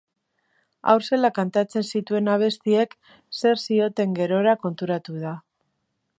[0.93, 2.97] Haur zela kantatzen zituen abestiek
[3.43, 5.37] zer zioten gerora konturatu da.